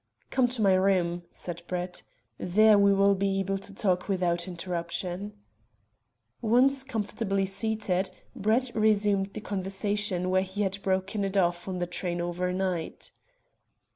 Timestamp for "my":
0.63-0.73